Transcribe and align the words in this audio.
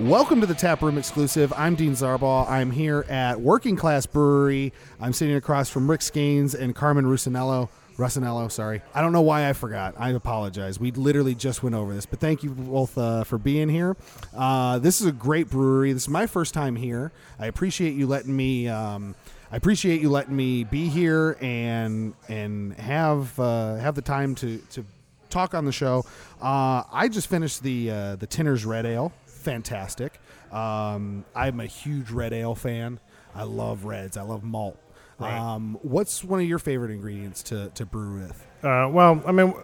Welcome 0.00 0.42
to 0.42 0.46
the 0.46 0.54
Tap 0.54 0.82
Room 0.82 0.98
exclusive. 0.98 1.54
I'm 1.56 1.74
Dean 1.74 1.92
Zarbaugh. 1.92 2.46
I'm 2.50 2.70
here 2.70 3.06
at 3.08 3.40
Working 3.40 3.76
Class 3.76 4.04
Brewery. 4.04 4.74
I'm 5.00 5.14
sitting 5.14 5.36
across 5.36 5.70
from 5.70 5.90
Rick 5.90 6.00
Skanes 6.00 6.54
and 6.54 6.74
Carmen 6.74 7.06
Rusinello. 7.06 7.70
Rusinello, 7.96 8.52
sorry. 8.52 8.82
I 8.94 9.00
don't 9.00 9.12
know 9.12 9.22
why 9.22 9.48
I 9.48 9.54
forgot. 9.54 9.94
I 9.96 10.10
apologize. 10.10 10.78
We 10.78 10.90
literally 10.90 11.34
just 11.34 11.62
went 11.62 11.74
over 11.74 11.94
this, 11.94 12.04
but 12.04 12.20
thank 12.20 12.42
you 12.42 12.50
both 12.50 12.98
uh, 12.98 13.24
for 13.24 13.38
being 13.38 13.70
here. 13.70 13.96
Uh, 14.36 14.78
this 14.80 15.00
is 15.00 15.06
a 15.06 15.12
great 15.12 15.48
brewery. 15.48 15.94
This 15.94 16.02
is 16.02 16.08
my 16.10 16.26
first 16.26 16.52
time 16.52 16.76
here. 16.76 17.10
I 17.38 17.46
appreciate 17.46 17.94
you 17.94 18.06
letting 18.06 18.36
me. 18.36 18.68
Um, 18.68 19.14
I 19.50 19.56
appreciate 19.56 20.02
you 20.02 20.10
letting 20.10 20.36
me 20.36 20.64
be 20.64 20.88
here 20.90 21.38
and 21.40 22.12
and 22.28 22.74
have 22.74 23.40
uh, 23.40 23.76
have 23.76 23.94
the 23.94 24.02
time 24.02 24.34
to 24.36 24.58
to 24.72 24.84
talk 25.30 25.54
on 25.54 25.64
the 25.64 25.72
show. 25.72 26.04
Uh, 26.40 26.82
I 26.92 27.08
just 27.08 27.28
finished 27.28 27.62
the 27.62 27.90
uh, 27.90 28.16
the 28.16 28.26
Tinner's 28.26 28.66
Red 28.66 28.84
Ale. 28.84 29.10
Fantastic. 29.46 30.20
Um, 30.50 31.24
I'm 31.34 31.60
a 31.60 31.66
huge 31.66 32.10
red 32.10 32.32
ale 32.32 32.56
fan. 32.56 32.98
I 33.32 33.44
love 33.44 33.84
reds. 33.84 34.16
I 34.16 34.22
love 34.22 34.42
malt. 34.42 34.76
Right. 35.20 35.38
Um, 35.38 35.78
what's 35.82 36.24
one 36.24 36.40
of 36.40 36.46
your 36.46 36.58
favorite 36.58 36.90
ingredients 36.90 37.44
to, 37.44 37.70
to 37.76 37.86
brew 37.86 38.18
with? 38.22 38.44
Uh, 38.64 38.88
well, 38.90 39.22
I 39.24 39.30
mean, 39.30 39.54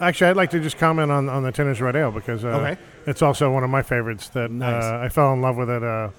actually, 0.00 0.30
I'd 0.30 0.36
like 0.36 0.50
to 0.50 0.60
just 0.60 0.78
comment 0.78 1.10
on, 1.10 1.28
on 1.28 1.42
the 1.42 1.50
Tinner's 1.50 1.80
Red 1.80 1.96
Ale 1.96 2.12
because 2.12 2.44
uh, 2.44 2.48
Okay. 2.48 2.80
it's 3.06 3.22
also 3.22 3.50
one 3.50 3.64
of 3.64 3.70
my 3.70 3.82
favorites 3.82 4.28
that 4.30 4.52
Nice. 4.52 4.84
uh, 4.84 5.00
I 5.02 5.08
fell 5.08 5.32
in 5.32 5.40
love 5.42 5.56
with 5.56 5.68
at 5.68 5.82
uh, 5.82 6.10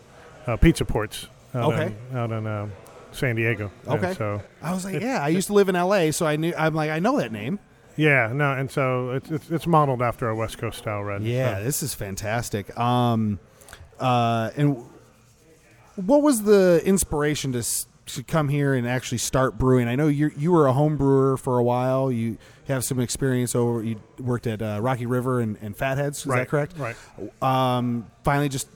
uh, 0.46 0.58
Pizza 0.58 0.84
Ports 0.84 1.28
out 1.56 1.74
Okay. 1.74 1.96
in, 2.12 2.18
out 2.18 2.32
in 2.34 2.46
uh, 2.46 2.68
San 3.14 3.38
Diego. 3.38 3.72
And 3.88 3.94
Okay. 4.04 4.14
so, 4.14 4.42
I 4.62 4.74
was 4.74 4.84
like, 4.84 5.02
yeah, 5.02 5.24
I 5.24 5.30
used 5.30 5.48
to 5.48 5.54
live 5.54 5.70
in 5.70 5.78
L.A., 5.78 6.12
so 6.12 6.26
I 6.26 6.36
knew. 6.36 6.54
I'm 6.58 6.74
like, 6.76 6.90
I 6.92 7.00
know 7.00 7.18
that 7.18 7.32
name. 7.32 7.60
Yeah, 7.96 8.32
no, 8.34 8.52
and 8.54 8.70
so 8.72 9.12
it's, 9.12 9.30
it's, 9.32 9.52
it's 9.52 9.68
modeled 9.68 10.02
after 10.02 10.30
a 10.30 10.36
West 10.36 10.58
Coast 10.58 10.78
style 10.80 11.04
red. 11.04 11.24
Yeah, 11.24 11.58
So, 11.58 11.64
this 11.64 11.84
is 11.84 11.94
fantastic. 11.94 12.78
Um, 12.78 13.40
uh, 14.00 14.52
and 14.58 14.84
what 15.96 16.22
was 16.22 16.44
the 16.44 16.82
inspiration 16.86 17.52
to 17.54 17.60
s- 17.60 17.86
to 18.06 18.22
come 18.24 18.50
here 18.50 18.74
and 18.74 18.88
actually 18.88 19.20
start 19.20 19.58
brewing? 19.58 19.88
I 19.88 19.96
know 19.96 20.08
you 20.08 20.32
you 20.36 20.52
were 20.52 20.68
a 20.68 20.74
home 20.74 20.98
brewer 20.98 21.38
for 21.38 21.58
a 21.58 21.64
while. 21.64 22.12
You 22.12 22.38
have 22.68 22.84
some 22.84 23.00
experience 23.00 23.56
over. 23.56 23.84
You 23.84 24.02
worked 24.20 24.48
at 24.48 24.62
uh, 24.62 24.80
Rocky 24.82 25.06
River 25.06 25.40
and, 25.40 25.58
and 25.62 25.76
Fatheads. 25.78 26.20
Is 26.20 26.26
right, 26.26 26.40
that 26.40 26.50
correct? 26.50 26.74
Right. 26.78 26.96
Um, 27.42 28.08
finally, 28.24 28.50
just 28.50 28.68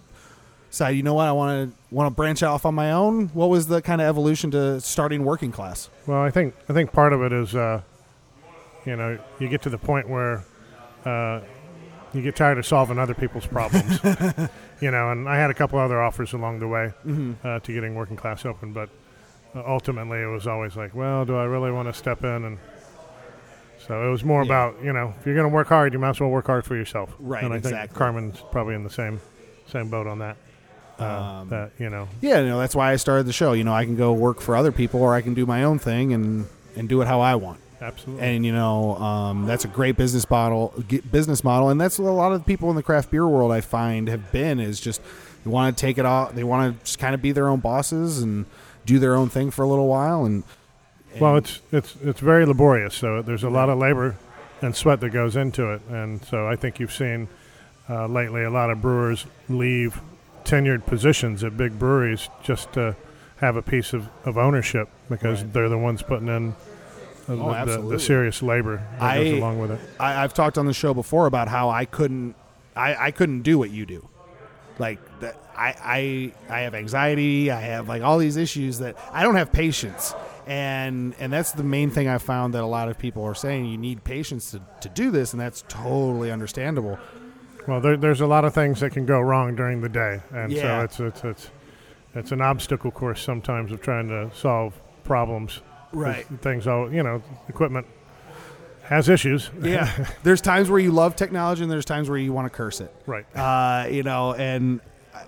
decided. 0.69 0.95
You 0.97 1.03
know 1.03 1.15
what? 1.15 1.27
I 1.27 1.31
want 1.33 1.71
to 1.71 1.95
want 1.95 2.07
to 2.07 2.11
branch 2.15 2.43
off 2.43 2.65
on 2.65 2.75
my 2.75 2.91
own. 2.91 3.27
What 3.29 3.49
was 3.49 3.67
the 3.67 3.81
kind 3.81 3.99
of 3.99 4.07
evolution 4.07 4.51
to 4.51 4.79
starting 4.79 5.25
working 5.25 5.51
class? 5.51 5.89
Well, 6.05 6.21
I 6.21 6.29
think 6.31 6.53
I 6.69 6.73
think 6.73 6.93
part 6.93 7.11
of 7.13 7.21
it 7.23 7.33
is, 7.33 7.53
uh, 7.55 7.81
you 8.87 8.95
know, 8.95 9.19
you 9.39 9.47
get 9.49 9.61
to 9.63 9.69
the 9.69 9.77
point 9.77 10.07
where 10.09 10.43
uh, 11.05 11.41
you 12.13 12.21
get 12.21 12.35
tired 12.35 12.57
of 12.57 12.65
solving 12.65 12.97
other 12.97 13.13
people's 13.13 13.45
problems. 13.45 13.99
you 14.81 14.89
know, 14.91 15.11
and 15.11 15.27
I 15.29 15.35
had 15.37 15.49
a 15.49 15.53
couple 15.53 15.77
other 15.79 16.01
offers 16.01 16.33
along 16.33 16.59
the 16.59 16.67
way 16.67 16.93
uh, 17.43 17.59
to 17.59 17.73
getting 17.73 17.95
working 17.95 18.15
class 18.15 18.45
open, 18.45 18.73
but 18.73 18.89
uh, 19.55 19.61
ultimately 19.67 20.19
it 20.21 20.25
was 20.27 20.47
always 20.47 20.75
like, 20.75 20.95
well, 20.95 21.25
do 21.25 21.35
I 21.35 21.43
really 21.43 21.71
want 21.71 21.87
to 21.89 21.93
step 21.93 22.23
in? 22.23 22.45
And 22.45 22.57
so 23.85 24.07
it 24.07 24.09
was 24.11 24.23
more 24.23 24.41
Yeah. 24.43 24.47
about, 24.71 24.83
you 24.83 24.93
know, 24.93 25.13
if 25.19 25.25
you're 25.25 25.35
going 25.35 25.49
to 25.49 25.53
work 25.53 25.67
hard, 25.67 25.93
you 25.93 25.99
might 25.99 26.09
as 26.11 26.19
well 26.19 26.29
work 26.29 26.47
hard 26.47 26.65
for 26.65 26.75
yourself. 26.75 27.13
Right, 27.19 27.43
And 27.43 27.53
I 27.53 27.57
exactly. 27.57 27.87
think 27.87 27.93
Carmen's 27.97 28.41
probably 28.51 28.75
in 28.75 28.83
the 28.83 28.89
same 28.89 29.19
same 29.67 29.89
boat 29.89 30.07
on 30.07 30.19
that. 30.19 30.37
Uh, 30.99 31.03
Um, 31.41 31.49
that 31.49 31.71
you 31.77 31.89
know, 31.89 32.07
Yeah, 32.21 32.39
you 32.39 32.47
know 32.47 32.57
that's 32.59 32.73
why 32.75 32.91
I 32.91 32.95
started 32.95 33.25
the 33.27 33.33
show. 33.33 33.51
You 33.53 33.63
know, 33.65 33.73
I 33.73 33.83
can 33.85 33.95
go 33.97 34.13
work 34.13 34.39
for 34.41 34.55
other 34.55 34.71
people, 34.71 35.01
or 35.01 35.13
I 35.13 35.21
can 35.21 35.33
do 35.33 35.45
my 35.45 35.63
own 35.63 35.77
thing 35.77 36.13
and 36.13 36.47
and 36.75 36.87
do 36.89 37.01
it 37.01 37.07
how 37.07 37.19
I 37.21 37.35
want. 37.35 37.59
Absolutely. 37.81 38.25
and 38.25 38.45
you 38.45 38.51
know 38.51 38.95
um, 38.97 39.45
that's 39.45 39.65
a 39.65 39.67
great 39.67 39.97
business 39.97 40.29
model 40.29 40.73
business 41.11 41.43
model 41.43 41.69
and 41.69 41.79
that's 41.79 41.99
what 41.99 42.09
a 42.09 42.11
lot 42.11 42.31
of 42.31 42.39
the 42.39 42.45
people 42.45 42.69
in 42.69 42.75
the 42.75 42.83
craft 42.83 43.11
beer 43.11 43.27
world 43.27 43.51
i 43.51 43.61
find 43.61 44.07
have 44.07 44.31
been 44.31 44.59
is 44.59 44.79
just 44.79 45.01
they 45.43 45.49
want 45.51 45.75
to 45.75 45.79
take 45.81 45.97
it 45.97 46.05
off 46.05 46.33
they 46.33 46.43
want 46.43 46.77
to 46.79 46.83
just 46.85 46.99
kind 46.99 47.13
of 47.15 47.21
be 47.21 47.31
their 47.31 47.47
own 47.47 47.59
bosses 47.59 48.19
and 48.21 48.45
do 48.85 48.99
their 48.99 49.15
own 49.15 49.29
thing 49.29 49.51
for 49.51 49.63
a 49.63 49.67
little 49.67 49.87
while 49.87 50.25
and, 50.25 50.43
and 51.11 51.21
Well, 51.21 51.35
it's 51.37 51.61
it's 51.71 51.95
it's 52.03 52.19
very 52.19 52.45
laborious. 52.45 52.95
So 52.95 53.21
there's 53.21 53.43
a 53.43 53.49
lot 53.49 53.69
of 53.69 53.77
labor 53.77 54.15
and 54.61 54.75
sweat 54.75 54.99
that 55.01 55.09
goes 55.09 55.35
into 55.35 55.71
it, 55.73 55.81
and 55.89 56.23
so 56.25 56.47
I 56.47 56.55
think 56.55 56.79
you've 56.79 56.93
seen 56.93 57.27
uh, 57.89 58.07
lately 58.07 58.43
a 58.43 58.49
lot 58.49 58.69
of 58.69 58.81
brewers 58.81 59.25
leave 59.49 59.99
tenured 60.45 60.85
positions 60.85 61.43
at 61.43 61.57
big 61.57 61.77
breweries 61.77 62.29
just 62.43 62.71
to 62.73 62.95
have 63.37 63.55
a 63.57 63.61
piece 63.61 63.93
of, 63.93 64.07
of 64.25 64.37
ownership 64.37 64.87
because 65.09 65.43
Right. 65.43 65.53
they're 65.53 65.69
the 65.69 65.77
ones 65.77 66.01
putting 66.01 66.27
in 66.29 66.55
the, 67.27 67.33
Oh, 67.33 67.49
the, 67.49 67.55
absolutely. 67.55 67.95
the 67.97 67.99
serious 67.99 68.41
labor 68.41 68.81
that 68.93 69.01
I- 69.01 69.23
goes 69.23 69.33
along 69.33 69.59
with 69.59 69.71
it. 69.71 69.79
I, 69.99 70.23
i've 70.23 70.33
talked 70.33 70.57
on 70.57 70.65
the 70.65 70.73
show 70.73 70.93
before 70.93 71.25
about 71.27 71.47
how 71.47 71.69
i 71.69 71.85
couldn't 71.85 72.35
i, 72.75 73.07
I 73.07 73.11
couldn't 73.11 73.41
do 73.41 73.57
what 73.59 73.69
you 73.69 73.85
do 73.85 74.07
like 74.79 74.99
that 75.19 75.35
I, 75.57 76.33
I 76.49 76.57
i 76.57 76.59
have 76.61 76.73
anxiety 76.75 77.51
i 77.51 77.59
have 77.61 77.87
like 77.87 78.01
all 78.03 78.17
these 78.17 78.37
issues 78.37 78.79
that 78.79 78.95
i 79.11 79.23
don't 79.23 79.35
have 79.35 79.51
patience 79.51 80.13
and 80.45 81.13
and 81.19 81.33
that's 81.33 81.51
the 81.51 81.63
main 81.63 81.89
thing 81.89 82.07
i 82.07 82.17
found 82.19 82.53
that 82.53 82.63
a 82.63 82.67
lot 82.67 82.87
of 82.89 82.97
people 82.97 83.23
are 83.23 83.35
saying 83.35 83.65
you 83.65 83.77
need 83.77 84.03
patience 84.03 84.51
to, 84.51 84.61
to 84.81 84.89
do 84.89 85.11
this 85.11 85.33
and 85.33 85.41
that's 85.41 85.63
totally 85.67 86.31
understandable 86.31 86.97
Well, 87.67 87.81
there, 87.81 87.97
there's 87.97 88.21
a 88.21 88.27
lot 88.27 88.45
of 88.45 88.53
things 88.53 88.79
that 88.79 88.91
can 88.93 89.05
go 89.05 89.19
wrong 89.19 89.55
during 89.57 89.81
the 89.81 89.89
day, 89.89 90.21
and 90.31 90.51
Yeah. 90.53 90.61
so 90.61 90.83
it's 90.85 90.99
it's 91.01 91.23
it's 91.25 91.49
it's 92.15 92.31
an 92.31 92.39
obstacle 92.41 92.91
course 92.91 93.21
sometimes 93.21 93.73
of 93.73 93.81
trying 93.81 94.07
to 94.07 94.31
solve 94.33 94.71
problems. 95.03 95.59
'Cause 95.91 96.23
Things 96.41 96.67
all 96.67 96.91
you 96.91 97.03
know, 97.03 97.21
equipment 97.49 97.85
has 98.83 99.09
issues. 99.09 99.49
Yeah. 99.61 99.91
there's 100.23 100.41
times 100.41 100.69
where 100.69 100.79
you 100.79 100.91
love 100.91 101.15
technology 101.15 101.61
and 101.63 101.71
there's 101.71 101.85
times 101.85 102.09
where 102.09 102.17
you 102.17 102.31
want 102.33 102.45
to 102.45 102.55
curse 102.55 102.79
it. 102.81 102.93
Right. 103.05 103.25
Uh, 103.35 103.87
you 103.89 104.03
know, 104.03 104.33
and 104.33 104.79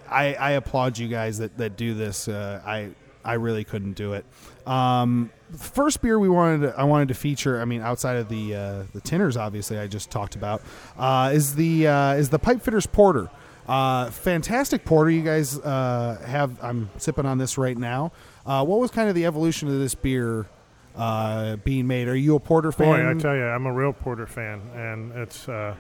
I, 0.10 0.34
I 0.36 0.52
applaud 0.52 0.98
you 0.98 1.08
guys 1.08 1.40
that, 1.40 1.58
that 1.58 1.76
do 1.78 1.94
this. 1.94 2.28
Uh, 2.28 2.62
I 2.66 2.90
I 3.24 3.34
really 3.34 3.66
couldn't 3.66 3.94
do 3.94 4.14
it. 4.14 4.26
Um, 4.66 5.30
first 5.58 6.02
beer 6.02 6.18
we 6.18 6.30
wanted 6.30 6.68
to, 6.68 6.80
I 6.80 6.84
wanted 6.86 7.10
to 7.10 7.14
feature. 7.14 7.62
I 7.62 7.66
mean, 7.66 7.82
outside 7.82 8.16
of 8.18 8.30
the 8.30 8.56
uh, 8.56 8.84
the 8.94 9.02
tinners, 9.02 9.36
obviously 9.36 9.78
I 9.78 9.88
just 9.88 10.10
talked 10.10 10.36
about, 10.36 10.62
uh, 10.98 11.32
is 11.34 11.56
the 11.56 11.88
uh, 11.88 12.14
is 12.14 12.30
the 12.30 12.40
Pipefitters 12.40 12.90
Porter. 12.90 13.30
Uh, 13.70 14.10
fantastic 14.10 14.84
porter 14.84 15.12
you 15.12 15.22
guys 15.22 15.60
uh, 15.60 16.20
have. 16.26 16.58
I'm 16.64 16.90
sipping 16.98 17.28
on 17.28 17.38
this 17.38 17.56
right 17.58 17.78
now. 17.78 18.12
Uh, 18.46 18.66
what 18.66 18.80
was 18.80 18.90
kind 18.90 19.10
of 19.10 19.14
the 19.16 19.28
evolution 19.28 19.68
of 19.68 19.78
this 19.78 19.94
beer 19.94 20.48
uh, 20.96 21.56
being 21.58 21.86
made? 21.86 22.08
Are 22.08 22.16
you 22.16 22.36
a 22.36 22.40
porter 22.40 22.72
fan? 22.72 22.88
Boy, 22.88 23.10
I 23.10 23.14
tell 23.14 23.36
you, 23.36 23.44
I'm 23.44 23.68
a 23.68 23.72
real 23.72 23.94
Porter 23.94 24.26
fan, 24.26 24.60
and 24.74 25.12
it's 25.12 25.48
uh, 25.48 25.76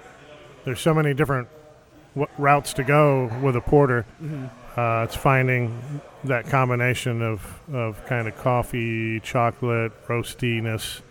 there's 0.65 0.79
so 0.79 0.93
many 0.93 1.15
different 1.15 1.47
w- 2.13 2.31
routes 2.37 2.73
to 2.73 2.83
go 2.83 3.31
with 3.41 3.55
a 3.55 3.61
porter. 3.61 4.05
Uh, 4.77 5.03
it's 5.07 5.15
finding 5.15 5.99
that 6.25 6.45
combination 6.45 7.23
of, 7.23 7.59
of 7.73 8.05
kind 8.05 8.27
of 8.27 8.37
coffee, 8.37 9.19
chocolate, 9.21 9.91
roastiness. 10.07 11.01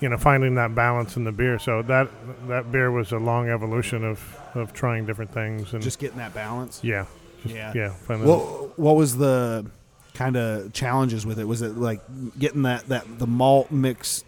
You 0.00 0.08
know, 0.08 0.16
finding 0.16 0.54
that 0.54 0.74
balance 0.74 1.16
in 1.16 1.24
the 1.24 1.32
beer. 1.32 1.58
So 1.58 1.82
that 1.82 2.08
that 2.48 2.72
beer 2.72 2.90
was 2.90 3.12
a 3.12 3.18
long 3.18 3.48
evolution 3.50 4.04
of, 4.04 4.36
of 4.54 4.72
trying 4.72 5.04
different 5.06 5.32
things 5.32 5.74
and 5.74 5.82
just 5.82 5.98
getting 5.98 6.16
that 6.18 6.32
balance. 6.34 6.80
yeah, 6.82 7.04
just, 7.42 7.54
Yeah. 7.54 7.72
yeah. 7.74 7.90
What 8.16 8.78
what 8.78 8.96
was 8.96 9.16
the 9.18 9.66
kind 10.14 10.36
of 10.36 10.72
challenges 10.72 11.24
with 11.26 11.38
it? 11.38 11.44
Was 11.46 11.60
it 11.62 11.76
like 11.76 12.00
getting 12.38 12.62
that 12.62 12.86
that 12.88 13.18
the 13.18 13.26
malt 13.26 13.70
mix 13.70 14.24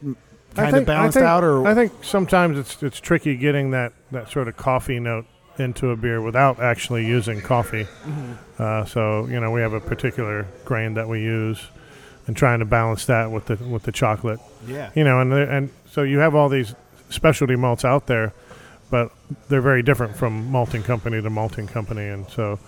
kind 0.54 0.68
of 0.68 0.74
think- 0.74 0.86
balanced 0.86 1.14
think- 1.16 1.26
out, 1.26 1.42
or 1.42 1.66
I 1.66 1.74
think 1.74 1.92
sometimes 2.02 2.58
it's 2.58 2.82
it's 2.82 3.00
tricky 3.00 3.36
getting 3.36 3.70
that, 3.70 3.92
that 4.10 4.28
sort 4.30 4.48
of 4.48 4.56
coffee 4.58 5.00
note 5.00 5.24
into 5.58 5.90
a 5.90 5.96
beer 5.96 6.20
without 6.20 6.60
actually 6.60 7.06
using 7.06 7.40
coffee. 7.40 7.84
Mm-hmm. 7.84 8.32
Uh, 8.58 8.84
so 8.84 9.26
you 9.26 9.40
know 9.40 9.50
we 9.50 9.62
have 9.62 9.72
a 9.72 9.80
particular 9.80 10.46
grain 10.66 10.94
that 10.94 11.08
we 11.08 11.22
use, 11.22 11.58
and 12.26 12.36
trying 12.36 12.60
to 12.60 12.64
balance 12.64 13.06
that 13.06 13.30
with 13.30 13.46
the 13.46 13.56
with 13.56 13.82
the 13.84 13.92
chocolate. 13.92 14.40
yeah, 14.66 14.90
You 14.94 15.04
know, 15.04 15.20
and 15.20 15.32
and 15.32 15.70
so 15.90 16.02
you 16.02 16.18
have 16.18 16.34
all 16.34 16.48
these 16.48 16.74
specialty 17.10 17.56
malts 17.56 17.84
out 17.84 18.06
there, 18.06 18.32
but 18.90 19.10
they're 19.48 19.60
very 19.60 19.82
different 19.82 20.16
from 20.16 20.50
malting 20.50 20.82
company 20.82 21.20
to 21.22 21.30
malting 21.30 21.66
company, 21.66 22.08
and 22.08 22.28
so. 22.28 22.58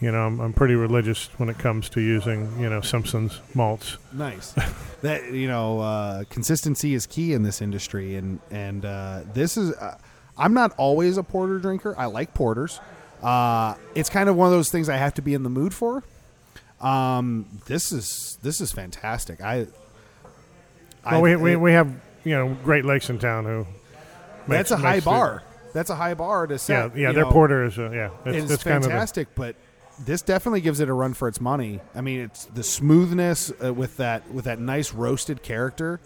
You 0.00 0.10
know, 0.10 0.26
I'm, 0.26 0.40
I'm 0.40 0.52
pretty 0.52 0.74
religious 0.74 1.28
when 1.38 1.48
it 1.48 1.56
comes 1.56 1.88
to 1.90 2.00
using, 2.00 2.60
you 2.60 2.68
know, 2.68 2.82
Simpson's 2.82 3.40
malts. 3.54 3.96
nice. 4.12 4.52
that 5.02 5.32
you 5.32 5.46
know, 5.46 5.78
uh, 5.80 6.24
consistency 6.28 6.94
is 6.94 7.06
key 7.06 7.32
in 7.32 7.42
this 7.42 7.62
industry, 7.62 8.16
and 8.16 8.40
and 8.50 8.84
uh, 8.84 9.22
this 9.32 9.56
is. 9.56 9.72
Uh, 9.74 9.96
I'm 10.36 10.52
not 10.52 10.74
always 10.76 11.16
a 11.16 11.22
porter 11.22 11.58
drinker. 11.58 11.94
I 11.96 12.06
like 12.06 12.34
porters. 12.34 12.80
Uh, 13.22 13.76
it's 13.94 14.10
kind 14.10 14.28
of 14.28 14.36
one 14.36 14.46
of 14.46 14.52
those 14.52 14.68
things 14.70 14.88
I 14.88 14.96
have 14.96 15.14
to 15.14 15.22
be 15.22 15.32
in 15.32 15.42
the 15.44 15.48
mood 15.48 15.72
for. 15.72 16.02
Um, 16.80 17.46
this 17.66 17.92
is 17.92 18.38
this 18.42 18.60
is 18.60 18.72
fantastic. 18.72 19.40
I. 19.40 19.66
Well, 21.06 21.20
we, 21.20 21.36
we, 21.36 21.56
we 21.56 21.72
have, 21.72 21.92
you 22.24 22.32
know, 22.34 22.56
Great 22.64 22.86
Lakes 22.86 23.10
in 23.10 23.18
town 23.18 23.44
who. 23.44 23.66
that's 24.48 24.70
makes- 24.70 24.70
a 24.70 24.76
high 24.78 25.00
bar. 25.00 25.42
That's 25.74 25.90
a 25.90 25.96
high 25.96 26.14
bar 26.14 26.46
to 26.46 26.54
Yeah, 26.54 26.58
set. 26.58 26.96
yeah, 26.96 27.08
you 27.08 27.14
their 27.14 27.24
know. 27.24 27.30
porter 27.32 27.64
is, 27.64 27.76
uh, 27.78 27.90
yeah, 27.90 28.10
It's, 28.24 28.44
it's, 28.44 28.52
it's 28.52 28.62
kind 28.64 28.76
of 28.76 28.84
fantastic, 28.84 29.34
but 29.34 29.56
this 29.98 30.22
definitely 30.22 30.60
gives 30.60 30.78
it 30.80 30.88
a 30.88 30.92
run 30.92 31.14
for 31.14 31.26
its 31.28 31.40
money. 31.40 31.80
I 31.96 32.00
mean, 32.00 32.20
it's 32.20 32.44
the 32.46 32.62
smoothness 32.62 33.52
uh, 33.62 33.74
with 33.74 33.96
that 33.98 34.30
with 34.32 34.44
that 34.44 34.60
nice 34.60 34.92
roasted 34.94 35.42
character. 35.42 36.00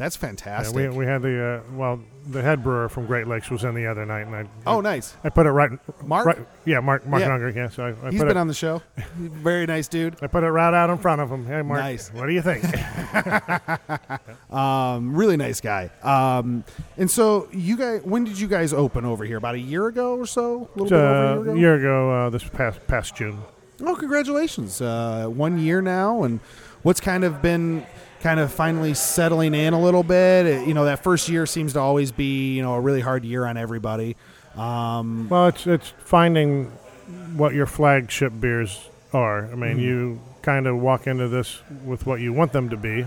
That's 0.00 0.16
Yeah, 0.16 0.28
fantastic. 0.28 0.74
we, 0.74 0.88
we 0.88 1.04
had 1.04 1.20
the 1.20 1.62
uh, 1.68 1.72
well, 1.74 2.00
the 2.26 2.40
head 2.40 2.62
brewer 2.62 2.88
from 2.88 3.04
Great 3.04 3.26
Lakes 3.26 3.50
was 3.50 3.64
in 3.64 3.74
the 3.74 3.86
other 3.86 4.06
night, 4.06 4.22
and 4.26 4.34
I 4.34 4.46
oh, 4.66 4.80
nice. 4.80 5.14
I 5.22 5.28
put 5.28 5.44
it 5.44 5.50
right, 5.50 5.70
Mark? 6.02 6.24
right 6.24 6.38
yeah, 6.64 6.80
Mark 6.80 7.04
Mark 7.06 7.20
Yeah. 7.20 7.34
Unger, 7.34 7.50
yeah. 7.50 7.68
So 7.68 7.84
I, 7.84 7.88
I 7.88 8.10
He's 8.10 8.18
put 8.18 8.28
been 8.28 8.38
it, 8.38 8.40
on 8.40 8.48
the 8.48 8.54
show. 8.54 8.80
Very 9.18 9.66
nice 9.66 9.88
dude. 9.88 10.16
I 10.22 10.26
put 10.26 10.42
it 10.42 10.50
right 10.50 10.72
out 10.72 10.88
in 10.88 10.96
front 10.96 11.20
of 11.20 11.30
him. 11.30 11.44
Hey, 11.44 11.60
Mark, 11.60 11.80
Nice. 11.80 12.08
what 12.14 12.26
do 12.26 12.32
you 12.32 12.40
think? 12.40 12.64
Um, 14.50 15.14
really 15.14 15.36
nice 15.36 15.60
guy. 15.60 15.90
Um, 16.02 16.64
and 16.96 17.08
so 17.08 17.48
you 17.52 17.76
guys, 17.76 18.02
when 18.02 18.24
did 18.24 18.40
you 18.40 18.48
guys 18.48 18.72
open 18.72 19.04
over 19.04 19.24
here? 19.24 19.36
About 19.36 19.54
a 19.54 19.60
year 19.60 19.86
ago 19.86 20.16
or 20.16 20.26
so? 20.26 20.68
A 20.74 20.82
little 20.82 20.86
bit 20.86 20.92
over 20.94 20.96
a 20.96 20.96
year 20.96 21.38
uh, 21.38 21.42
ago. 21.42 21.54
year 21.54 21.74
ago, 21.76 22.10
uh, 22.26 22.30
this 22.30 22.42
past 22.48 22.84
past 22.88 23.14
June. 23.14 23.38
Oh, 23.82 23.94
congratulations! 23.94 24.80
Uh, 24.80 25.26
one 25.28 25.58
year 25.58 25.80
now, 25.82 26.24
and 26.24 26.40
what's 26.82 27.00
kind 27.00 27.22
of 27.22 27.40
been 27.42 27.86
kind 28.20 28.38
of 28.40 28.52
finally 28.52 28.94
settling 28.94 29.54
in 29.54 29.72
a 29.72 29.80
little 29.80 30.02
bit. 30.02 30.46
It- 30.46 30.66
you 30.68 30.74
know, 30.74 30.84
that 30.84 31.02
first 31.02 31.28
year 31.28 31.46
seems 31.46 31.72
to 31.74 31.80
always 31.80 32.12
be 32.12 32.54
you 32.54 32.62
know 32.62 32.74
a 32.74 32.80
really 32.80 33.00
hard 33.00 33.24
year 33.24 33.44
on 33.46 33.56
everybody. 33.56 34.16
Um, 34.56 35.28
Well, 35.28 35.48
it's 35.48 35.66
it's 35.66 35.92
finding 36.04 36.66
what 37.36 37.54
your 37.54 37.66
flagship 37.66 38.32
beers 38.40 38.88
are. 39.12 39.46
I 39.50 39.54
mean, 39.54 39.78
Mhm. 39.78 39.82
you 39.82 40.20
kind 40.42 40.66
of 40.66 40.76
walk 40.78 41.06
into 41.06 41.28
this 41.28 41.60
with 41.84 42.06
what 42.06 42.20
you 42.20 42.32
want 42.32 42.52
them 42.52 42.68
to 42.70 42.76
be, 42.76 43.06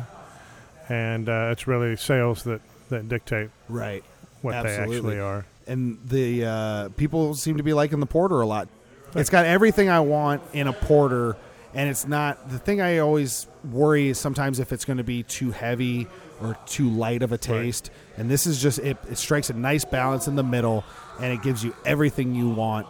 and 0.90 1.30
uh, 1.30 1.50
it's 1.52 1.68
really 1.68 1.96
sales 1.96 2.44
that 2.44 2.62
that 2.90 3.08
dictate 3.10 3.50
right. 3.70 4.04
what 4.42 4.62
they 4.64 4.76
actually 4.76 5.20
are. 5.20 5.46
and 5.68 5.98
the 6.06 6.46
uh, 6.46 6.90
people 6.98 7.34
seem 7.34 7.58
to 7.58 7.64
be 7.64 7.74
liking 7.74 8.00
the 8.00 8.06
porter 8.06 8.42
a 8.42 8.46
lot. 8.46 8.68
It's 9.16 9.30
got 9.30 9.46
everything 9.46 9.90
I 9.90 10.00
want 10.02 10.42
in 10.54 10.68
a 10.68 10.74
porter, 10.74 11.36
and 11.74 11.90
it's 11.90 12.08
not 12.08 12.50
the 12.50 12.60
thing 12.60 12.82
I 12.82 13.00
always 13.00 13.48
worry 13.72 14.10
is 14.10 14.20
sometimes 14.20 14.60
if 14.60 14.72
it's 14.72 14.86
going 14.86 14.98
to 14.98 15.04
be 15.04 15.24
too 15.24 15.52
heavy 15.52 16.08
or 16.42 16.58
too 16.66 16.90
light 16.90 17.22
of 17.24 17.32
a 17.32 17.38
taste. 17.38 17.90
And 18.18 18.30
this 18.30 18.46
is 18.48 18.62
just 18.62 18.80
it, 18.80 18.98
it 19.10 19.18
strikes 19.18 19.50
a 19.50 19.54
nice 19.54 19.86
balance 19.86 20.28
in 20.28 20.36
the 20.36 20.44
middle, 20.44 20.84
and 21.20 21.32
it 21.34 21.42
gives 21.42 21.64
you 21.64 21.76
everything 21.86 22.36
you 22.36 22.50
want 22.50 22.86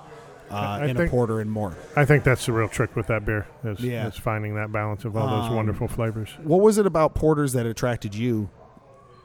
uh, 0.49 0.79
in 0.83 0.91
a 0.91 0.93
think- 0.99 1.11
porter 1.11 1.39
and 1.39 1.49
more. 1.51 1.75
I 1.95 2.05
think 2.05 2.23
that's 2.23 2.45
the 2.45 2.51
real 2.53 2.67
trick 2.67 2.95
with 2.95 3.07
that 3.07 3.25
beer 3.25 3.47
is, 3.63 3.79
Yeah. 3.79 4.07
is 4.07 4.17
finding 4.17 4.55
that 4.55 4.71
balance 4.71 5.05
of 5.05 5.15
all 5.15 5.27
those 5.27 5.49
Um, 5.49 5.55
wonderful 5.55 5.87
flavors. 5.87 6.29
What 6.43 6.61
was 6.61 6.77
it 6.77 6.85
about 6.85 7.15
porters 7.15 7.53
that 7.53 7.65
attracted 7.65 8.13
you 8.15 8.49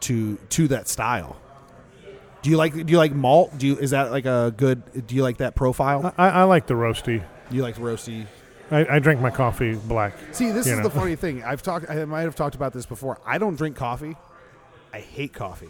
to 0.00 0.37
to 0.50 0.69
that 0.69 0.88
style? 0.88 1.37
Do 2.43 2.50
you 2.50 2.56
like 2.56 2.72
do 2.72 2.84
you 2.93 2.99
like 2.99 3.12
malt? 3.12 3.58
Do 3.58 3.66
you 3.66 3.76
is 3.78 3.90
that 3.90 4.11
like 4.12 4.25
a 4.26 4.54
good? 4.56 5.06
Do 5.08 5.14
you 5.16 5.22
like 5.22 5.38
that 5.38 5.54
profile? 5.56 6.14
I, 6.16 6.28
I 6.28 6.43
like 6.44 6.66
the 6.69 6.75
roasty. 6.75 7.25
You 7.50 7.62
like 7.62 7.76
roasty? 7.76 8.26
I, 8.70 8.97
I 8.97 8.99
drink 8.99 9.20
my 9.20 9.31
coffee 9.31 9.75
black. 9.75 10.15
See, 10.32 10.50
this 10.50 10.67
you 10.67 10.73
is 10.75 10.79
know. 10.79 10.85
the 10.85 10.91
funny 10.91 11.17
thing. 11.25 11.43
I've 11.43 11.62
talked. 11.62 11.88
I 11.91 12.05
might 12.05 12.23
have 12.23 12.35
talked 12.37 12.55
about 12.55 12.73
this 12.73 12.87
before. 12.87 13.19
I 13.25 13.38
don't 13.38 13.56
drink 13.56 13.76
coffee. 13.76 14.17
I 14.93 15.00
hate 15.00 15.32
coffee. 15.32 15.69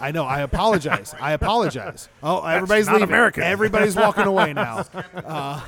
I 0.00 0.10
know. 0.10 0.24
I 0.24 0.40
apologize. 0.40 1.14
I 1.20 1.32
apologize. 1.32 2.08
Oh, 2.22 2.44
everybody's 2.44 2.86
not 2.86 2.94
leaving. 2.94 3.08
American. 3.08 3.42
Everybody's 3.44 3.94
walking 3.96 4.24
away 4.26 4.52
now. 4.54 4.84
Uh, 5.14 5.60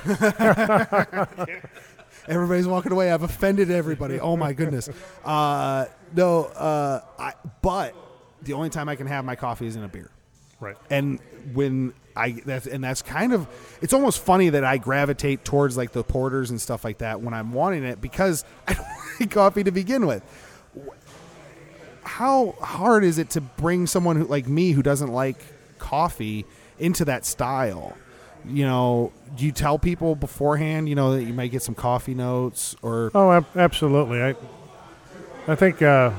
everybody's 2.27 2.67
walking 2.67 2.91
away. 2.91 3.11
I've 3.11 3.23
offended 3.23 3.71
everybody. 3.71 4.19
Oh 4.19 4.35
my 4.37 4.53
goodness. 4.53 4.89
Uh, 5.23 5.85
no. 6.15 6.45
Uh, 6.45 7.01
I, 7.19 7.33
but 7.61 7.93
the 8.41 8.53
only 8.53 8.69
time 8.69 8.89
I 8.89 8.95
can 8.95 9.07
have 9.07 9.25
my 9.25 9.35
coffee 9.35 9.67
is 9.67 9.75
in 9.75 9.83
a 9.83 9.87
beer 9.87 10.11
Right. 10.59 10.75
and 10.89 11.19
when 11.53 11.93
I 12.15 12.31
that's 12.45 12.65
and 12.67 12.83
that's 12.83 13.01
kind 13.01 13.33
of 13.33 13.47
it's 13.81 13.93
almost 13.93 14.19
funny 14.19 14.49
that 14.49 14.63
I 14.63 14.77
gravitate 14.77 15.43
towards 15.43 15.75
like 15.77 15.91
the 15.91 16.03
porters 16.03 16.49
and 16.49 16.61
stuff 16.61 16.83
like 16.85 16.99
that 16.99 17.21
when 17.21 17.33
I'm 17.33 17.51
wanting 17.53 17.83
it 17.83 17.99
because 18.01 18.45
I 18.67 18.73
don't 18.73 18.87
like 19.19 19.31
coffee 19.31 19.63
to 19.63 19.71
begin 19.71 20.05
with. 20.07 20.23
How 22.03 22.51
hard 22.61 23.03
is 23.03 23.17
it 23.17 23.31
to 23.31 23.41
bring 23.41 23.87
someone 23.87 24.15
who 24.15 24.25
like 24.25 24.47
me 24.47 24.71
who 24.71 24.83
doesn't 24.83 25.11
like 25.11 25.37
coffee 25.79 26.45
into 26.79 27.05
that 27.05 27.25
style? 27.25 27.97
You 28.47 28.65
know, 28.65 29.11
do 29.35 29.43
you 29.43 29.51
tell 29.51 29.79
people 29.79 30.15
beforehand, 30.15 30.87
you 30.87 30.93
know, 30.93 31.15
that 31.15 31.23
you 31.23 31.33
might 31.33 31.49
get 31.49 31.63
some 31.63 31.73
coffee 31.73 32.13
notes 32.13 32.75
or 32.83 33.09
Oh, 33.15 33.43
absolutely. 33.55 34.21
I 34.21 34.35
I 35.47 35.55
think 35.55 35.81
uh, 35.81 36.11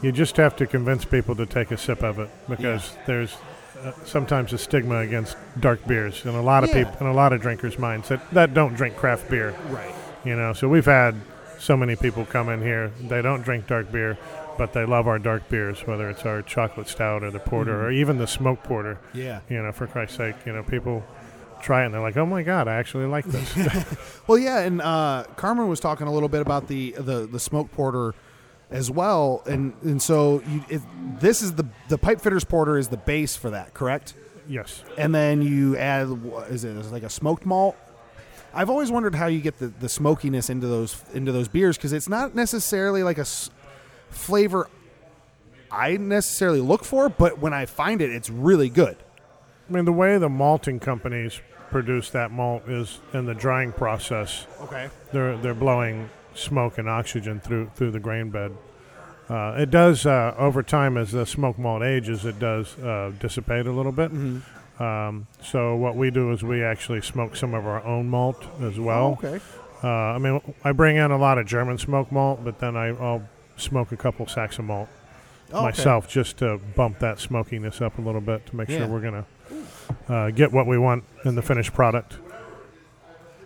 you 0.00 0.12
just 0.12 0.36
have 0.36 0.54
to 0.56 0.66
convince 0.66 1.04
people 1.04 1.34
to 1.36 1.44
take 1.44 1.72
a 1.72 1.76
sip 1.76 2.02
of 2.02 2.18
it 2.20 2.30
because 2.48 2.96
there's 3.06 3.36
uh, 3.84 3.92
sometimes 4.04 4.52
a 4.52 4.58
stigma 4.58 4.98
against 4.98 5.36
dark 5.60 5.84
beers 5.86 6.24
in 6.24 6.34
a 6.34 6.42
lot 6.42 6.64
of 6.64 6.70
Yeah. 6.70 6.84
people 6.84 7.06
in 7.06 7.06
a 7.06 7.14
lot 7.14 7.32
of 7.32 7.40
drinkers' 7.40 7.78
minds 7.78 8.08
that, 8.08 8.20
that 8.32 8.54
don't 8.54 8.74
drink 8.74 8.96
craft 8.96 9.28
beer. 9.30 9.54
right. 9.68 9.94
You 10.24 10.34
know, 10.36 10.52
so 10.52 10.68
we've 10.68 10.84
had 10.86 11.14
so 11.58 11.76
many 11.76 11.94
people 11.96 12.24
come 12.24 12.48
in 12.48 12.60
here. 12.62 12.90
They 13.00 13.22
don't 13.22 13.42
drink 13.42 13.66
dark 13.66 13.92
beer, 13.92 14.18
but 14.58 14.72
they 14.72 14.84
love 14.84 15.06
our 15.06 15.18
dark 15.18 15.48
beers, 15.48 15.86
whether 15.86 16.10
it's 16.10 16.24
our 16.26 16.42
chocolate 16.42 16.88
stout 16.88 17.22
or 17.22 17.30
the 17.30 17.38
porter 17.38 17.74
Mhm. 17.78 17.82
or 17.84 17.90
even 17.90 18.18
the 18.18 18.26
smoke 18.26 18.62
porter. 18.62 18.98
Yeah. 19.12 19.40
You 19.48 19.62
know, 19.62 19.72
for 19.72 19.86
Christ's 19.86 20.16
sake, 20.16 20.34
you 20.44 20.52
know, 20.52 20.62
people 20.62 21.04
try 21.62 21.82
it 21.82 21.86
and 21.86 21.94
they're 21.94 22.02
like, 22.02 22.16
"Oh 22.16 22.26
my 22.26 22.42
God, 22.42 22.68
I 22.68 22.74
actually 22.74 23.06
like 23.06 23.24
this." 23.24 23.54
Well, 24.26 24.38
yeah, 24.38 24.58
and 24.58 24.82
uh, 24.82 25.24
Carmen 25.36 25.68
was 25.68 25.78
talking 25.80 26.06
a 26.08 26.12
little 26.12 26.28
bit 26.28 26.40
about 26.42 26.66
the 26.68 26.90
the, 26.98 27.26
the 27.30 27.38
smoke 27.38 27.70
porter 27.72 28.14
as 28.70 28.90
well, 28.90 29.42
and 29.46 29.74
and 29.82 30.00
so 30.02 30.42
you, 30.48 30.64
if, 30.68 30.82
this 31.20 31.42
is 31.42 31.54
the 31.54 31.66
the 31.88 31.98
pipe 31.98 32.20
fitters 32.20 32.44
porter 32.44 32.76
is 32.78 32.88
the 32.88 32.96
base 32.96 33.36
for 33.36 33.50
that, 33.50 33.74
correct? 33.74 34.14
yes. 34.48 34.84
And 34.96 35.14
then 35.14 35.42
you 35.42 35.76
add 35.76 36.08
what 36.08 36.48
is 36.50 36.64
it 36.64 36.76
is 36.76 36.86
it 36.88 36.92
like 36.92 37.02
a 37.02 37.10
smoked 37.10 37.44
malt? 37.46 37.76
I've 38.54 38.70
always 38.70 38.90
wondered 38.90 39.14
how 39.14 39.26
you 39.26 39.40
get 39.40 39.58
the, 39.58 39.66
the 39.66 39.88
smokiness 39.88 40.48
into 40.48 40.66
those 40.66 41.02
into 41.12 41.32
those 41.32 41.48
beers 41.48 41.76
because 41.76 41.92
it's 41.92 42.08
not 42.08 42.34
necessarily 42.34 43.02
like 43.02 43.18
a 43.18 43.22
s- 43.22 43.50
flavor 44.10 44.68
I 45.70 45.96
necessarily 45.96 46.60
look 46.60 46.84
for, 46.84 47.08
but 47.08 47.38
when 47.38 47.52
I 47.52 47.66
find 47.66 48.00
it, 48.00 48.10
it's 48.10 48.30
really 48.30 48.68
good. 48.68 48.96
I 49.68 49.72
mean, 49.72 49.84
the 49.84 49.92
way 49.92 50.16
the 50.16 50.28
malting 50.28 50.78
companies 50.78 51.40
produce 51.70 52.10
that 52.10 52.30
malt 52.30 52.68
is 52.68 53.00
in 53.12 53.26
the 53.26 53.34
drying 53.34 53.72
process. 53.72 54.46
Okay. 54.62 54.88
They're 55.12 55.36
they're 55.36 55.54
blowing 55.54 56.08
smoke 56.36 56.78
and 56.78 56.88
oxygen 56.88 57.40
through 57.40 57.70
through 57.74 57.90
the 57.90 58.00
grain 58.00 58.30
bed. 58.30 58.52
Uh, 59.28 59.54
it 59.58 59.70
does 59.72 60.06
uh, 60.06 60.34
over 60.38 60.62
time 60.62 60.96
as 60.96 61.10
the 61.10 61.26
smoke 61.26 61.58
malt 61.58 61.82
ages. 61.82 62.24
It 62.24 62.38
does 62.38 62.78
uh, 62.78 63.12
dissipate 63.18 63.66
a 63.66 63.72
little 63.72 63.90
bit. 63.92 64.12
Mm-hmm. 64.12 64.82
Um, 64.82 65.26
so 65.42 65.74
what 65.74 65.96
we 65.96 66.10
do 66.10 66.30
is 66.32 66.42
we 66.44 66.62
actually 66.62 67.00
smoke 67.00 67.34
some 67.34 67.54
of 67.54 67.66
our 67.66 67.82
own 67.84 68.08
malt 68.08 68.44
as 68.62 68.78
well. 68.78 69.18
okay. 69.22 69.40
Uh, 69.82 69.88
I 69.88 70.18
mean, 70.18 70.40
I 70.64 70.72
bring 70.72 70.96
in 70.96 71.10
a 71.10 71.18
lot 71.18 71.38
of 71.38 71.46
German 71.46 71.76
smoke 71.78 72.12
malt, 72.12 72.40
but 72.44 72.60
then 72.60 72.76
I, 72.76 72.88
I'll 72.88 73.22
smoke 73.56 73.90
a 73.92 73.96
couple 73.96 74.26
sacks 74.26 74.58
of 74.58 74.64
malt 74.66 74.88
Oh, 75.52 75.58
okay. 75.58 75.64
myself 75.66 76.08
just 76.08 76.38
to 76.38 76.58
bump 76.74 76.98
that 77.00 77.18
smokiness 77.20 77.80
up 77.80 77.98
a 77.98 78.00
little 78.02 78.20
bit 78.20 78.46
to 78.46 78.56
make 78.56 78.68
Yeah. 78.68 78.78
sure 78.78 78.86
we're 78.88 79.00
gonna 79.00 79.26
uh, 80.08 80.30
get 80.30 80.50
what 80.52 80.66
we 80.66 80.76
want 80.78 81.04
in 81.24 81.34
the 81.36 81.42
finished 81.42 81.72
product. 81.72 82.18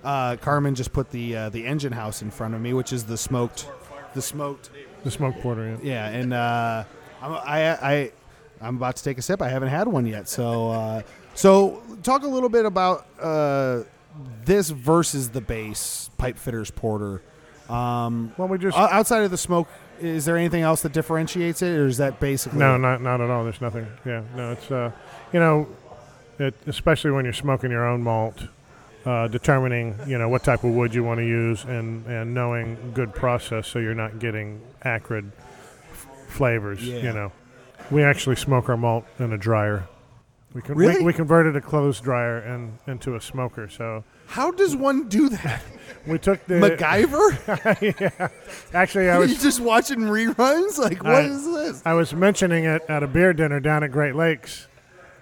Uh, 0.02 0.36
Carmen 0.36 0.74
just 0.74 0.92
put 0.92 1.10
the 1.10 1.36
uh, 1.36 1.48
the 1.50 1.66
engine 1.66 1.92
house 1.92 2.22
in 2.22 2.30
front 2.30 2.54
of 2.54 2.60
me, 2.60 2.72
which 2.72 2.92
is 2.92 3.04
the 3.04 3.16
smoked, 3.18 3.68
the 4.14 4.22
smoked. 4.22 4.70
The 5.04 5.10
smoke 5.10 5.34
porter. 5.40 5.78
Yeah. 5.82 6.10
Yeah, 6.10 6.18
and 6.18 6.32
uh, 6.34 6.84
I'm, 7.22 7.32
I 7.32 7.70
I 7.74 8.12
I'm 8.60 8.76
about 8.76 8.96
to 8.96 9.04
take 9.04 9.18
a 9.18 9.22
sip. 9.22 9.40
I 9.42 9.48
haven't 9.48 9.68
had 9.70 9.88
one 9.88 10.06
yet, 10.06 10.28
so 10.28 10.70
uh, 10.70 11.02
so 11.34 11.82
talk 12.02 12.22
a 12.22 12.28
little 12.28 12.48
bit 12.50 12.66
about 12.66 13.06
uh, 13.20 13.82
this 14.44 14.70
versus 14.70 15.30
the 15.30 15.40
base 15.40 16.10
pipe 16.18 16.38
fitters 16.38 16.70
porter. 16.70 17.22
Um, 17.68 18.32
Well, 18.36 18.48
we 18.48 18.58
just 18.58 18.76
outside 18.76 19.22
of 19.22 19.30
the 19.30 19.38
smoke, 19.38 19.68
is 20.00 20.24
there 20.24 20.36
anything 20.36 20.62
else 20.62 20.82
that 20.82 20.92
differentiates 20.92 21.62
it, 21.62 21.76
or 21.78 21.86
is 21.86 21.98
that 21.98 22.20
basically 22.20 22.58
no, 22.58 22.76
not 22.76 23.00
not 23.00 23.20
at 23.20 23.30
all. 23.30 23.44
There's 23.44 23.60
nothing. 23.60 23.86
Yeah, 24.04 24.22
no. 24.34 24.52
It's 24.52 24.70
uh, 24.70 24.90
you 25.32 25.40
know, 25.40 25.68
it, 26.38 26.54
especially 26.66 27.12
when 27.12 27.24
you're 27.24 27.32
smoking 27.32 27.70
your 27.70 27.86
own 27.86 28.02
malt, 28.02 28.48
uh, 29.06 29.28
determining 29.28 29.96
you 30.06 30.18
know 30.18 30.28
what 30.28 30.44
type 30.44 30.62
of 30.64 30.70
wood 30.72 30.94
you 30.94 31.02
want 31.04 31.18
to 31.18 31.26
use 31.26 31.64
and 31.64 32.04
and 32.06 32.34
knowing 32.34 32.76
good 32.94 33.14
process 33.14 33.66
so 33.66 33.78
you're 33.78 33.94
not 33.94 34.18
getting 34.18 34.60
acrid 34.82 35.30
f- 35.92 36.06
flavors. 36.28 36.82
Yeah. 36.86 36.96
You 37.02 37.12
know, 37.12 37.32
we 37.90 38.02
actually 38.04 38.36
smoke 38.36 38.68
our 38.68 38.76
malt 38.76 39.04
in 39.18 39.32
a 39.32 39.38
dryer. 39.38 39.86
We 40.52 40.62
can 40.62 40.74
Really? 40.74 40.98
we, 40.98 41.04
we 41.04 41.12
converted 41.12 41.54
a 41.54 41.60
closed 41.60 42.02
dryer 42.02 42.38
and 42.38 42.76
into 42.88 43.14
a 43.14 43.20
smoker. 43.20 43.68
So 43.68 44.02
How 44.26 44.50
does 44.50 44.74
one 44.74 45.08
do 45.08 45.28
that? 45.28 45.62
we 46.08 46.18
took 46.18 46.44
the 46.46 46.54
MacGyver? 46.54 48.10
yeah. 48.20 48.28
Actually, 48.74 49.10
I 49.10 49.16
Are 49.16 49.20
was 49.20 49.30
you 49.32 49.38
just 49.38 49.60
watching 49.60 50.00
reruns? 50.00 50.76
Like, 50.76 51.04
what 51.04 51.14
I- 51.14 51.20
is 51.22 51.44
this? 51.46 51.82
I 51.86 51.94
was 51.94 52.12
mentioning 52.14 52.64
it 52.64 52.82
at 52.88 53.02
a 53.04 53.06
beer 53.06 53.32
dinner 53.32 53.60
down 53.60 53.84
at 53.84 53.92
Great 53.92 54.16
Lakes, 54.16 54.66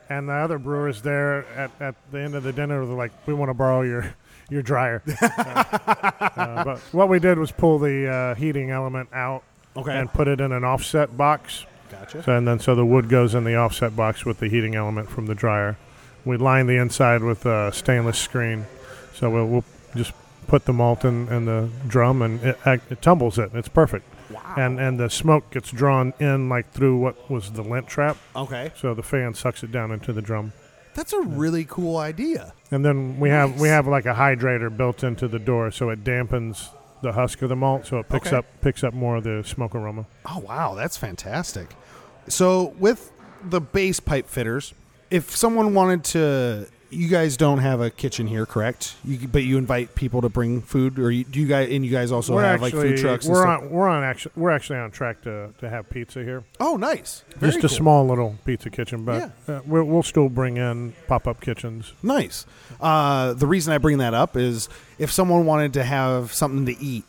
and 0.08 0.28
the 0.28 0.32
other 0.32 0.58
brewers 0.58 1.02
there 1.02 1.44
at, 1.56 1.70
at 1.80 1.94
the 2.10 2.18
end 2.20 2.34
of 2.34 2.42
the 2.42 2.52
dinner 2.52 2.84
were 2.84 2.94
like, 2.94 3.12
"We 3.26 3.34
want 3.34 3.50
to 3.50 3.54
borrow 3.54 3.82
your 3.82 4.14
your 4.50 4.62
dryer." 4.62 5.02
Uh, 5.20 5.26
uh, 6.36 6.64
but 6.64 6.78
what 6.92 7.08
we 7.08 7.18
did 7.18 7.38
was 7.38 7.50
pull 7.50 7.78
the 7.78 8.06
uh, 8.06 8.34
heating 8.34 8.70
element 8.70 9.08
out 9.12 9.42
Okay, 9.76 9.96
and 9.96 10.12
put 10.12 10.28
it 10.28 10.40
in 10.40 10.52
an 10.52 10.64
offset 10.64 11.16
box, 11.16 11.64
gotcha. 11.90 12.22
so, 12.22 12.36
and 12.36 12.48
then 12.48 12.58
so 12.58 12.74
the 12.74 12.86
wood 12.86 13.08
goes 13.08 13.34
in 13.34 13.44
the 13.44 13.54
offset 13.54 13.94
box 13.94 14.24
with 14.24 14.40
the 14.40 14.48
heating 14.48 14.74
element 14.74 15.08
from 15.08 15.26
the 15.26 15.34
dryer. 15.34 15.76
We 16.24 16.36
line 16.36 16.66
the 16.66 16.76
inside 16.76 17.22
with 17.22 17.46
a 17.46 17.72
stainless 17.72 18.18
screen, 18.18 18.66
so 19.14 19.30
we'll, 19.30 19.46
we'll 19.46 19.64
just 19.94 20.12
put 20.48 20.64
the 20.64 20.72
malt 20.72 21.04
in, 21.04 21.28
in 21.28 21.44
the 21.44 21.68
drum 21.86 22.22
and 22.22 22.42
it, 22.42 22.58
it 22.66 23.00
tumbles 23.00 23.38
it. 23.38 23.50
It's 23.54 23.68
perfect. 23.68 24.04
Wow. 24.30 24.54
and 24.56 24.78
and 24.80 24.98
the 25.00 25.08
smoke 25.08 25.50
gets 25.50 25.70
drawn 25.70 26.12
in 26.20 26.48
like 26.48 26.70
through 26.72 26.98
what 26.98 27.30
was 27.30 27.52
the 27.52 27.62
lint 27.62 27.86
trap, 27.88 28.16
Okay. 28.36 28.72
so 28.76 28.94
the 28.94 29.02
fan 29.02 29.34
sucks 29.34 29.62
it 29.62 29.72
down 29.72 29.90
into 29.90 30.12
the 30.12 30.22
drum. 30.22 30.52
That's 30.94 31.12
a 31.12 31.20
really 31.20 31.64
cool 31.64 31.96
idea. 31.96 32.52
And 32.70 32.84
then 32.84 33.20
we 33.20 33.28
have 33.30 33.60
we 33.60 33.68
have 33.68 33.86
like 33.86 34.04
a 34.06 34.14
hydrator 34.14 34.74
built 34.74 35.02
into 35.04 35.28
the 35.28 35.38
door, 35.38 35.70
so 35.70 35.90
it 35.90 36.02
dampens 36.04 36.68
the 37.00 37.12
husk 37.12 37.40
of 37.42 37.48
the 37.48 37.56
malt, 37.56 37.86
so 37.86 37.98
it 38.00 38.08
picks 38.08 38.26
Okay. 38.28 38.36
up 38.36 38.44
picks 38.60 38.82
up 38.82 38.92
more 38.92 39.16
of 39.16 39.24
the 39.24 39.42
smoke 39.46 39.74
aroma. 39.74 40.06
Oh 40.26 40.40
wow, 40.40 40.74
that's 40.74 40.96
fantastic. 40.96 41.68
So 42.26 42.74
with 42.78 43.10
the 43.44 43.60
base 43.60 44.00
pipe 44.00 44.26
fitters, 44.28 44.74
if 45.10 45.34
someone 45.36 45.72
wanted 45.74 46.02
to, 46.04 46.66
you 46.90 47.08
guys 47.08 47.36
don't 47.36 47.58
have 47.58 47.80
a 47.80 47.90
kitchen 47.90 48.26
here, 48.26 48.46
correct? 48.46 48.96
You, 49.04 49.28
but 49.28 49.44
you 49.44 49.58
invite 49.58 49.94
people 49.94 50.22
to 50.22 50.28
bring 50.28 50.62
food, 50.62 50.98
or 50.98 51.10
you, 51.10 51.24
do 51.24 51.38
you 51.38 51.46
guys 51.46 51.68
and 51.70 51.84
you 51.84 51.90
guys 51.90 52.10
also 52.10 52.34
we're 52.34 52.42
have 52.42 52.62
actually 52.62 52.80
like 52.80 52.90
food 52.90 52.98
trucks? 52.98 53.26
we're 53.26 53.42
stuff? 53.42 53.62
on 53.62 53.70
we're 53.70 53.88
on 53.88 54.02
actually 54.02 54.32
we're 54.36 54.50
actually 54.50 54.78
on 54.78 54.90
track 54.90 55.22
to, 55.22 55.52
to 55.58 55.68
have 55.68 55.90
pizza 55.90 56.22
here. 56.22 56.44
Oh, 56.60 56.76
nice. 56.76 57.24
Very 57.36 57.52
Just 57.52 57.64
a 57.64 57.68
cool. 57.68 57.76
small 57.76 58.06
little 58.06 58.36
pizza 58.44 58.70
kitchen, 58.70 59.04
but 59.04 59.32
uh, 59.46 59.60
we'll, 59.66 59.84
we'll 59.84 60.02
still 60.02 60.28
bring 60.28 60.56
in 60.56 60.94
pop 61.06 61.26
up 61.26 61.40
kitchens. 61.40 61.92
Nice. 62.02 62.46
Uh, 62.80 63.34
the 63.34 63.46
reason 63.46 63.72
I 63.72 63.78
bring 63.78 63.98
that 63.98 64.14
up 64.14 64.36
is 64.36 64.68
if 64.98 65.12
someone 65.12 65.44
wanted 65.44 65.74
to 65.74 65.84
have 65.84 66.32
something 66.32 66.66
to 66.66 66.82
eat 66.82 67.04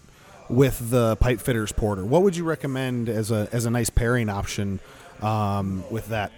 with 0.49 0.89
the 0.89 1.15
pipe 1.17 1.39
fitters 1.39 1.71
porter, 1.71 2.03
what 2.03 2.23
would 2.23 2.35
you 2.35 2.43
recommend 2.43 3.07
as 3.07 3.31
a 3.31 3.47
as 3.51 3.65
a 3.65 3.69
nice 3.69 3.89
pairing 3.89 4.29
option 4.29 4.79
um, 5.21 5.83
with 5.89 6.07
that? 6.09 6.31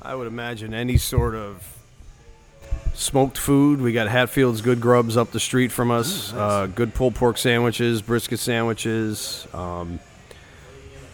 I 0.00 0.14
would 0.14 0.28
imagine 0.28 0.72
any 0.72 0.98
sort 0.98 1.34
of 1.34 1.76
smoked 2.96 3.36
food. 3.38 3.80
We 3.80 3.92
got 3.92 4.08
Hatfield's 4.08 4.60
Good 4.60 4.80
Grubs 4.80 5.16
up 5.16 5.30
the 5.30 5.40
street 5.40 5.70
from 5.72 5.90
us. 5.90 6.32
uh, 6.32 6.66
good 6.66 6.94
pulled 6.94 7.14
pork 7.14 7.38
sandwiches, 7.38 8.02
brisket 8.02 8.38
sandwiches, 8.38 9.46
um, 9.52 10.00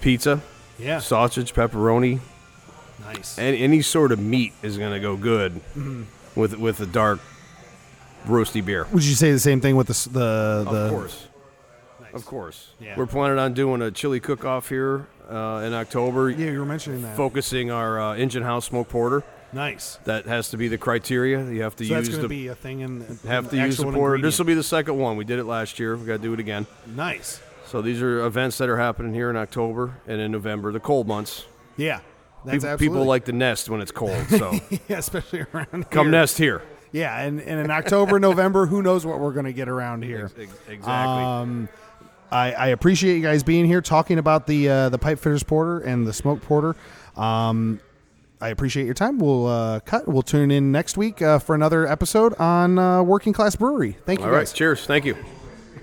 pizza, 0.00 0.40
Yeah. 0.78 0.98
sausage, 1.00 1.52
pepperoni. 1.54 2.20
Nice. 3.04 3.38
Any, 3.38 3.58
any 3.62 3.82
sort 3.82 4.12
of 4.12 4.18
meat 4.20 4.52
is 4.62 4.78
going 4.78 4.92
to 4.92 5.00
go 5.00 5.16
good 5.16 5.54
Mm-hmm. 5.76 6.02
with 6.36 6.56
with 6.56 6.80
a 6.80 6.86
dark 6.86 7.18
roasty 8.26 8.64
beer. 8.64 8.86
Would 8.92 9.04
you 9.04 9.14
say 9.14 9.32
the 9.32 9.40
same 9.40 9.60
thing 9.60 9.74
with 9.76 9.88
the 9.88 10.08
the 10.10 10.70
the? 10.70 10.76
Of 10.86 10.90
course. 10.90 11.26
Of 12.14 12.26
course. 12.26 12.68
Yeah. 12.78 12.94
We're 12.96 13.06
planning 13.06 13.38
on 13.38 13.54
doing 13.54 13.80
a 13.82 13.90
chili 13.90 14.20
cook 14.20 14.44
off 14.44 14.68
here 14.68 15.06
uh, 15.30 15.62
in 15.64 15.72
October, 15.72 16.28
Yeah, 16.30 16.50
you 16.50 16.58
were 16.60 16.66
mentioning 16.66 17.00
that. 17.02 17.16
focusing 17.16 17.70
our 17.70 17.98
uh, 17.98 18.14
engine 18.14 18.42
house 18.42 18.66
smoke 18.66 18.88
porter. 18.90 19.24
Nice. 19.52 19.96
That 20.04 20.26
has 20.26 20.50
to 20.50 20.56
be 20.56 20.68
the 20.68 20.78
criteria. 20.78 21.44
You 21.50 21.62
have 21.62 21.76
to 21.76 21.84
So 21.84 21.94
that's 21.94 22.08
use 22.08 22.16
going 22.16 22.22
to 22.22 22.28
the 22.28 22.42
be 22.42 22.48
a 22.48 22.54
thing 22.54 22.80
in 22.80 23.18
have 23.26 23.50
to 23.50 23.56
use 23.56 23.76
the. 23.76 24.18
This 24.22 24.38
will 24.38 24.46
be 24.46 24.54
the 24.54 24.62
second 24.62 24.98
one. 24.98 25.16
We 25.16 25.24
did 25.24 25.38
it 25.38 25.44
last 25.44 25.78
year. 25.78 25.96
We 25.96 26.06
got 26.06 26.16
to 26.18 26.22
do 26.22 26.32
it 26.32 26.40
again. 26.40 26.66
nice. 26.86 27.40
So 27.66 27.80
these 27.80 28.02
are 28.02 28.24
events 28.26 28.58
that 28.58 28.68
are 28.68 28.76
happening 28.76 29.14
here 29.14 29.30
in 29.30 29.36
October 29.36 29.94
and 30.06 30.20
in 30.20 30.30
November, 30.30 30.72
the 30.72 30.80
cold 30.80 31.08
months. 31.08 31.46
Yeah, 31.78 32.00
that's 32.44 32.56
People, 32.56 32.68
absolutely. 32.68 32.88
people 32.98 33.04
like 33.06 33.24
to 33.26 33.32
nest 33.32 33.70
when 33.70 33.80
it's 33.80 33.90
cold. 33.92 34.26
So 34.28 34.52
yeah, 34.88 34.98
especially 34.98 35.46
around 35.54 35.88
come 35.90 36.06
here. 36.08 36.10
nest 36.12 36.36
here. 36.36 36.62
Yeah, 36.90 37.18
and, 37.22 37.40
and 37.40 37.60
in 37.60 37.70
October, 37.70 38.18
November, 38.20 38.66
who 38.66 38.82
knows 38.82 39.06
what 39.06 39.18
we're 39.20 39.32
going 39.32 39.46
to 39.46 39.54
get 39.54 39.70
around 39.70 40.04
here. 40.04 40.30
Ex- 40.38 40.52
Exactly. 40.68 40.92
Um, 40.92 41.68
I, 42.30 42.52
I 42.52 42.66
appreciate 42.68 43.16
you 43.16 43.22
guys 43.22 43.42
being 43.42 43.64
here 43.64 43.80
talking 43.80 44.18
about 44.18 44.46
the 44.46 44.68
uh, 44.68 44.88
the 44.90 44.98
pipe 44.98 45.18
fitters 45.18 45.42
porter 45.42 45.78
and 45.80 46.06
the 46.06 46.12
smoke 46.12 46.42
porter. 46.42 46.76
Um, 47.16 47.80
I 48.42 48.48
appreciate 48.48 48.86
your 48.86 48.94
time. 48.94 49.18
We'll 49.20 49.46
uh, 49.46 49.80
cut. 49.80 50.08
We'll 50.08 50.22
tune 50.22 50.50
in 50.50 50.72
next 50.72 50.96
week 50.96 51.22
uh, 51.22 51.38
for 51.38 51.54
another 51.54 51.86
episode 51.86 52.34
on 52.40 52.76
uh, 52.76 53.00
Working 53.02 53.32
Class 53.32 53.54
Brewery. 53.54 53.96
Thank 54.04 54.18
you 54.18 54.26
All 54.26 54.32
right. 54.32 54.40
guys. 54.40 54.52
Cheers. 54.52 54.84
Thank 54.84 55.04
you. 55.04 55.16